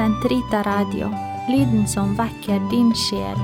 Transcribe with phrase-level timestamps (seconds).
[0.00, 1.10] Sentrita Radio,
[1.48, 3.40] lyden som vekker din sjel.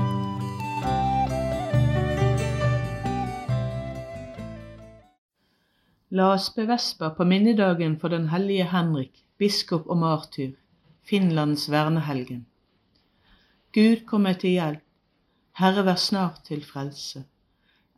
[6.09, 10.55] La oss be vesper på minnedagen for den hellige Henrik, biskop og martyr,
[11.05, 12.41] Finlands vernehelgen.
[13.77, 14.81] Gud kom meg til hjelp,
[15.61, 17.21] Herre vær snart til frelse.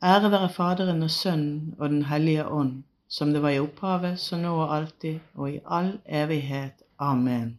[0.03, 4.43] Ære være Faderen og Sønnen og Den hellige ånd, som det var i opphavet, så
[4.43, 6.83] nå og alltid, og i all evighet.
[6.99, 7.55] Amen.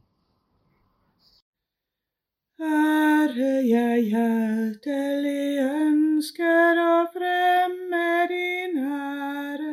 [2.61, 9.71] Herre, jeg hjertelig ønsker å fremme din ære.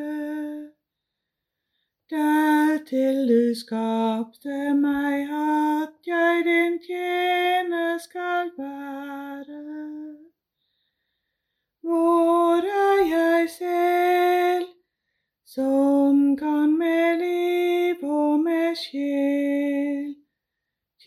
[2.14, 9.64] Dertil du skapte meg, at jeg din tjener skal være.
[11.84, 14.72] Hvor er jeg selv,
[15.44, 20.17] som kan med liv og med sjel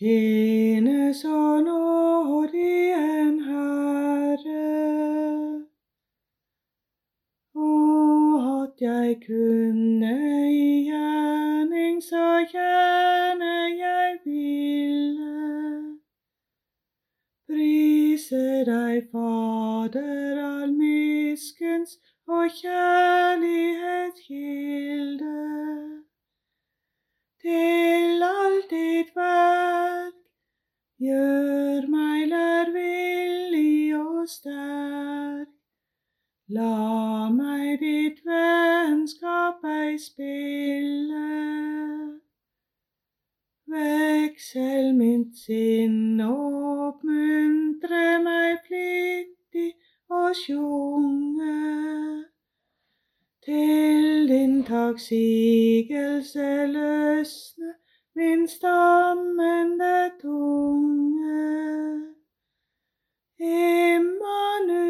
[0.01, 4.63] tjene så nådig en Herre?
[7.55, 10.15] Og at jeg kunne
[10.49, 15.99] i gjerning så gjerne jeg ville
[17.45, 25.37] prise deg, Fader all miskens og kjærlighet kilde.
[27.41, 28.10] Til
[31.01, 35.49] gjør meg lærvillig og sterk.
[36.51, 41.29] La meg ditt vennskap ei spille.
[43.71, 49.71] Veksel mitt sinn oppmuntre meg flittig
[50.11, 51.57] og sjunge.
[53.47, 57.70] Til din takksigelse løsne
[58.15, 61.51] min stammende tunge.
[63.39, 64.81] Immanuel,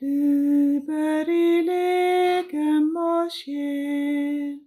[0.00, 4.60] du bør i legem og sjel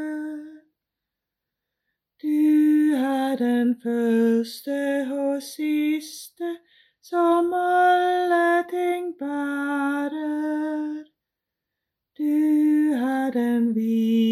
[2.22, 6.33] Du er den første og siste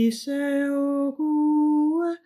[0.02, 2.16] vise og gode,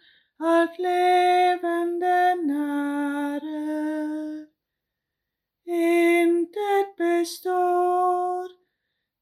[0.41, 4.47] alt levende nærer.
[5.67, 8.49] Intet består,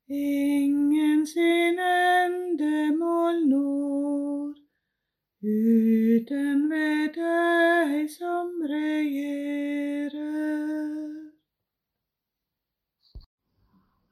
[0.08, 4.54] ingen sin endemål når,
[5.42, 10.14] uten ved deg som regjerer.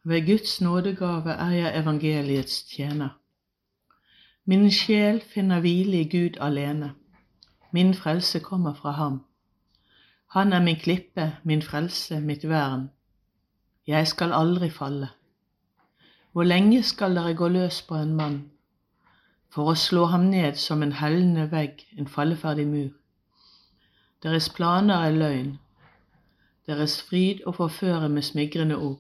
[0.05, 3.22] Ved Guds nådegave er jeg evangeliets tjener.
[4.45, 6.93] Min sjel finner hvile i Gud alene.
[7.71, 9.25] Min frelse kommer fra ham.
[10.27, 12.91] Han er min klippe, min frelse, mitt vern.
[13.87, 15.09] Jeg skal aldri falle.
[16.33, 18.51] Hvor lenge skal dere gå løs på en mann,
[19.51, 22.91] for å slå ham ned som en hellende vegg, en falleferdig mur?
[24.23, 25.53] Deres planer er løgn,
[26.67, 28.99] deres fryd å forføre med smigrende ord.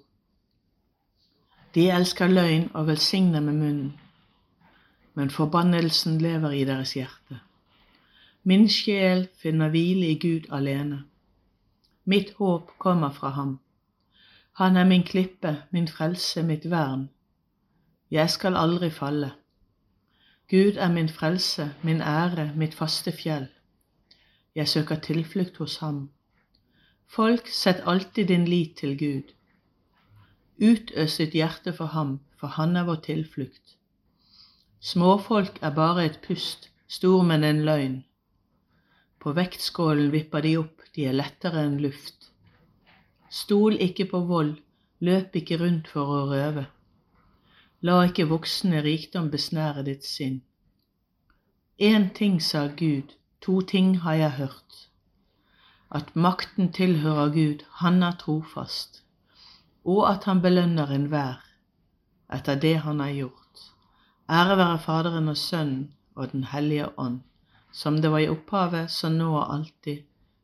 [1.74, 3.92] De elsker løgn og velsigner med munnen,
[5.14, 7.40] men forbannelsen lever i deres hjerte.
[8.42, 11.04] Min sjel finner hvile i Gud alene.
[12.04, 13.58] Mitt håp kommer fra ham.
[14.52, 17.08] Han er min klippe, min frelse, mitt vern.
[18.10, 19.32] Jeg skal aldri falle.
[20.50, 23.46] Gud er min frelse, min ære, mitt faste fjell.
[24.54, 26.10] Jeg søker tilflukt hos ham.
[27.06, 29.32] Folk, sett alltid din lit til Gud.
[30.60, 33.76] Utøs ditt hjerte for ham, for han er vår tilflukt.
[34.82, 37.92] Småfolk er bare et pust, stormenn en løgn.
[39.22, 42.32] På vektskålen vipper de opp, de er lettere enn luft.
[43.30, 44.56] Stol ikke på vold,
[44.98, 46.64] løp ikke rundt for å røve.
[47.86, 50.40] La ikke voksne rikdom besnære ditt sinn.
[51.78, 54.80] Én ting sa Gud, to ting har jeg hørt.
[55.94, 59.04] At makten tilhører Gud, han er trofast,
[59.86, 61.38] og at han belønner enhver
[62.34, 63.41] etter det han har gjort.
[64.32, 67.20] Ære være Faderen og Sønnen og Den hellige ånd,
[67.72, 69.98] som det var i opphavet, så nå og alltid,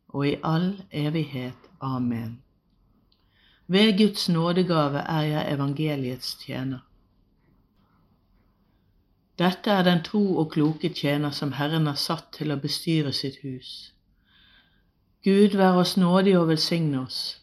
[0.08, 1.70] og i all evighet.
[1.80, 2.42] Amen.
[3.66, 6.78] Ved Guds nådegave er jeg evangeliets tjener.
[9.38, 13.36] Dette er den tro og kloke tjener som Herren har satt til å bestyre sitt
[13.42, 13.92] hus.
[15.24, 17.42] Gud vær oss nådig og velsigne oss.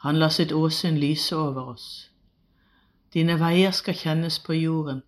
[0.00, 2.10] Han lar sitt åsyn lyse over oss.
[3.14, 5.02] Dine veier skal kjennes på jorden,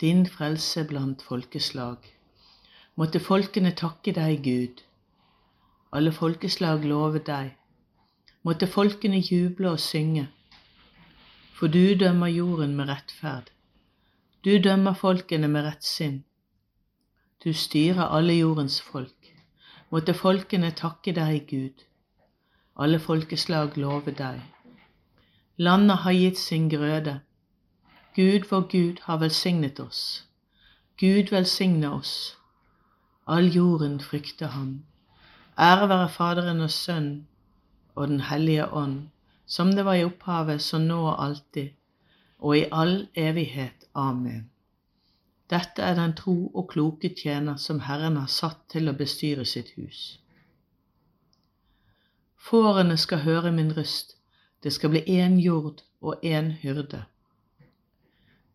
[0.00, 1.96] din frelse blant folkeslag.
[2.96, 4.82] Måtte folkene takke deg, Gud.
[5.92, 7.54] Alle folkeslag love deg.
[8.42, 10.28] Måtte folkene juble og synge.
[11.52, 13.50] For du dømmer jorden med rettferd.
[14.44, 16.22] Du dømmer folkene med rettsinn.
[17.44, 19.32] Du styrer alle jordens folk.
[19.90, 21.84] Måtte folkene takke deg, Gud.
[22.76, 24.40] Alle folkeslag love deg.
[25.60, 27.20] Landet har gitt sin grøde.
[28.14, 30.26] Gud vår Gud har velsignet oss.
[30.98, 32.36] Gud velsigne oss.
[33.26, 34.84] All jorden frykter ham.
[35.58, 37.26] Ære være Faderen og Sønnen
[37.94, 39.08] og Den hellige ånd,
[39.46, 41.68] som det var i opphavet, så nå og alltid,
[42.38, 43.84] og i all evighet.
[43.94, 44.50] Amen.
[45.50, 49.70] Dette er den tro og kloke tjener som Herren har satt til å bestyre sitt
[49.76, 50.20] hus.
[52.36, 54.16] Fårene skal høre min røst,
[54.62, 57.04] det skal bli én jord og én hyrde.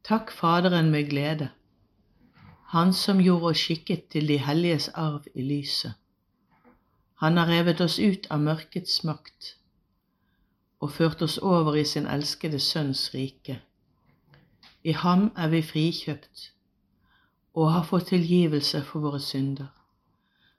[0.07, 1.49] Takk Faderen med glede,
[2.65, 5.93] Han som gjorde oss skikket til de helliges arv i lyset.
[7.15, 9.55] Han har revet oss ut av mørkets makt
[10.79, 13.61] og ført oss over i sin elskede Sønns rike.
[14.83, 16.51] I ham er vi frikjøpt
[17.53, 19.67] og har fått tilgivelse for våre synder.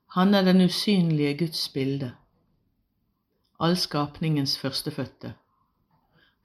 [0.06, 2.14] Han er den usynlige Guds bilde
[3.58, 5.32] all skapningens førstefødte.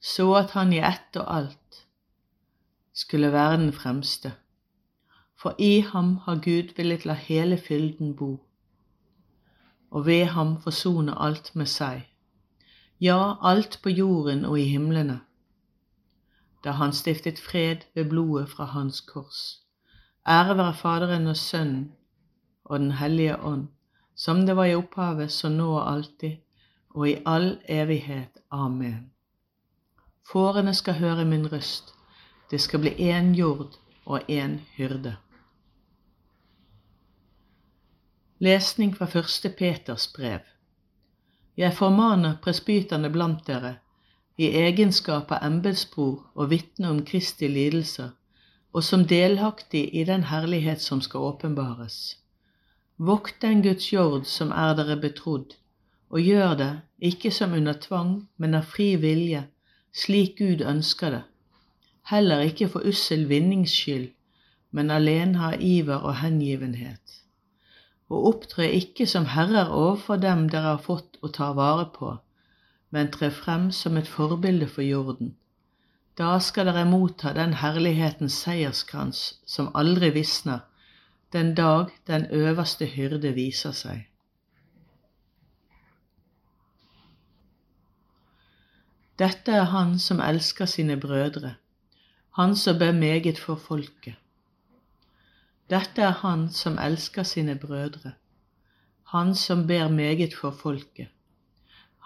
[0.00, 1.80] så at han i ett og alt
[2.92, 4.32] skulle være den fremste.
[5.36, 8.30] For i ham har Gud villet la hele fylden bo,
[9.90, 12.04] og ved ham forsone alt med seg,
[13.00, 15.20] ja, alt på jorden og i himlene,
[16.64, 19.60] da han stiftet fred ved blodet fra hans kors.
[20.28, 21.92] Ære være Faderen og Sønnen
[22.64, 23.68] og Den hellige ånd
[24.20, 26.36] som det var i opphavet, så nå og alltid,
[26.90, 28.42] og i all evighet.
[28.50, 29.10] Amen.
[30.32, 31.88] Fårene skal høre min røst,
[32.50, 33.74] det skal bli én jord
[34.06, 35.16] og én hyrde.
[38.38, 40.46] Lesning fra første Peters brev.
[41.56, 43.74] Jeg formaner presbyterne blant dere,
[44.38, 48.14] i egenskap av embetsbror og vitne om Kristi lidelser,
[48.72, 52.18] og som delaktig i den herlighet som skal åpenbares.
[52.96, 55.56] Vokt den Guds jord som er dere betrodd,
[56.10, 56.74] og gjør det
[57.10, 59.48] ikke som under tvang, men av fri vilje,
[59.92, 61.22] slik Gud ønsker det,
[62.10, 64.10] heller ikke for ussel vinnings skyld,
[64.70, 67.16] men alene av iver og hengivenhet.
[68.10, 72.16] Og opptre ikke som herrer overfor dem dere har fått å ta vare på,
[72.90, 75.34] men tre frem som et forbilde for jorden.
[76.18, 80.66] Da skal dere motta den herlighetens seierskrans som aldri visner,
[81.32, 84.09] den dag den øverste hyrde viser seg.
[89.20, 91.54] Dette er han som elsker sine brødre,
[92.36, 94.14] han som ber meget for folket.
[95.68, 98.12] Dette er han som elsker sine brødre,
[99.12, 101.10] han som ber meget for folket.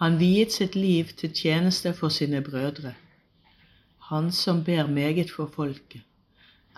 [0.00, 2.94] Han viet sitt liv til tjeneste for sine brødre,
[4.10, 6.02] han som ber meget for folket.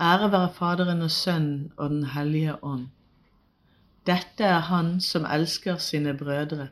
[0.00, 2.88] Ære være Faderen og Sønnen og Den hellige ånd.
[4.06, 6.68] Dette er Han som elsker sine brødre,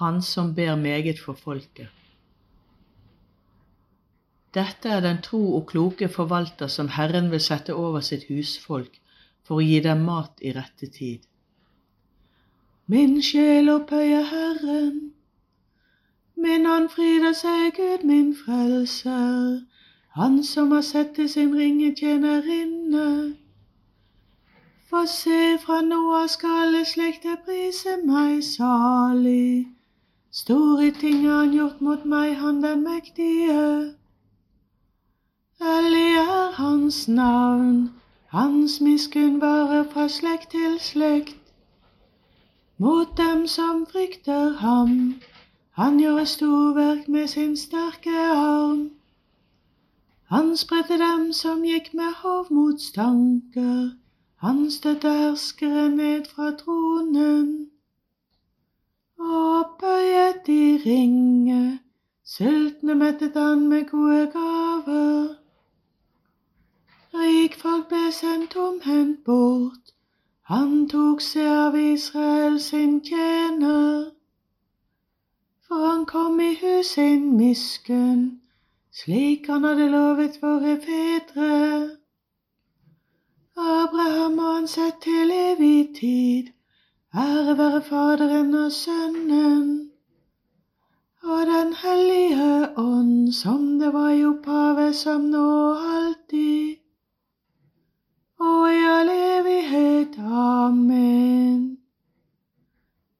[0.00, 1.88] Han som ber meget for folket.
[4.56, 9.00] Dette er den tro og kloke forvalter som Herren vil sette over sitt husfolk
[9.44, 11.26] for å gi dem mat i rette tid.
[12.86, 14.98] Min sjel opphøyer Herren,
[16.36, 19.64] min ånd fryder seg Gud min frelser
[20.16, 23.34] han som har sett til sin ringe tjenerinne.
[24.88, 29.66] For se, fra nå av skal slekter prise meg salig.
[30.30, 33.95] Store ting har han gjort mot meg, han den mektige.
[35.60, 37.90] Hellig er hans navn,
[38.26, 41.36] hans miskunn varer fra slekt til slekt.
[42.78, 45.14] Mot dem som frykter ham,
[45.70, 48.90] han gjør storverk med sin sterke arm.
[50.28, 53.96] Han spredte dem som gikk med hovmotstanker,
[54.36, 57.70] Han støtte herskere ned fra tronen.
[59.18, 61.78] Og opphøyet i ringe,
[62.24, 65.45] sultne mettet han med gode gaver.
[68.16, 69.92] Sendt tomhendt bort.
[70.48, 74.12] Han tok seg av Israel sin tjener.
[75.66, 78.22] For han kom i hus sin miskunn,
[79.00, 81.56] slik han hadde lovet våre fedre.
[83.56, 86.54] Abraham og han sett til evig tid.
[87.16, 89.90] Ære være Faderen og Sønnen
[91.26, 96.76] og Den hellige ånd, som det var i opphavet, som nå og alltid,
[98.38, 100.18] og i all evighet.
[100.18, 101.78] Amen.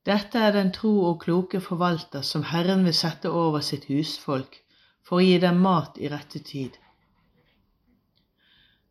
[0.07, 4.61] Dette er den tro og kloke forvalter som Herren vil sette over sitt husfolk
[5.07, 6.77] for å gi dem mat i rette tid.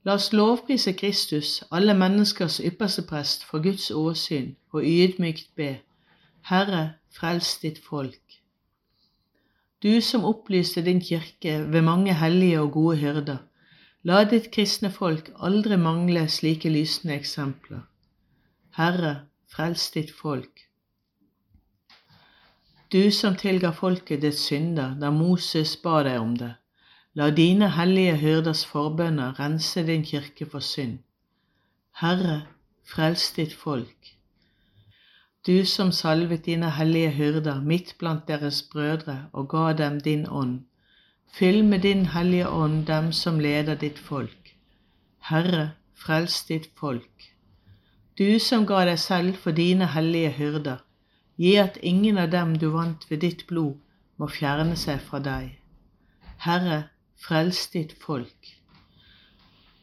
[0.06, 5.72] La oss lovprise Kristus, alle menneskers ypperste prest, for Guds åsyn, og ydmykt be,
[6.52, 8.22] Herre, frels ditt folk
[9.86, 13.38] du som opplyste din kirke ved mange hellige og gode hyrder,
[14.06, 17.82] la ditt kristne folk aldri mangle slike lysende eksempler.
[18.78, 19.14] Herre,
[19.50, 20.66] frels ditt folk.
[22.94, 26.54] Du som tilga folket ditt synder da Moses ba deg om det,
[27.18, 31.00] la dine hellige hyrders forbønner rense din kirke for synd.
[32.02, 32.44] Herre,
[32.84, 34.16] frels ditt folk
[35.46, 40.60] du som salvet dine hellige hyrder midt blant deres brødre og ga dem din ånd.
[41.34, 44.56] Fyll med din hellige ånd dem som leder ditt folk.
[45.20, 47.32] Herre, frels ditt folk.
[48.18, 50.84] Du som ga deg selv for dine hellige hyrder,
[51.36, 53.76] gi at ingen av dem du vant ved ditt blod,
[54.18, 55.58] må fjerne seg fra deg.
[56.46, 56.86] Herre,
[57.20, 58.56] frels ditt folk.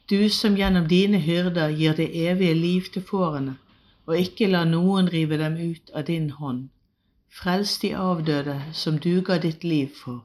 [0.08, 3.58] Du som gjennom dine hyrder gir det evige liv til fårene,
[4.06, 6.68] og ikke lar noen rive dem ut av din hånd.
[7.28, 10.24] Frels de avdøde som du ga ditt liv for.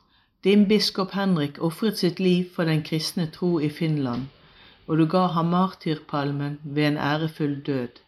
[0.43, 4.21] din biskop Henrik ofret sitt liv for den kristne tro i Finland,
[4.87, 8.01] og du ga ham martyrpalmen ved en ærefull død.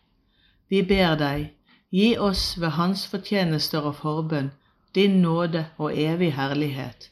[0.70, 1.52] Vi ber deg,
[1.92, 4.52] gi oss ved hans fortjenester og forbønn
[4.96, 7.12] din nåde og evig herlighet.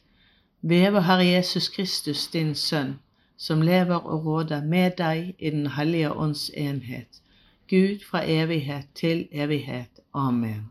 [0.62, 2.98] Ved vår Herre Jesus Kristus, din Sønn,
[3.36, 7.22] som lever og råder med deg i Den hellige ånds enhet
[7.70, 10.00] Gud fra evighet til evighet.
[10.14, 10.70] Amen.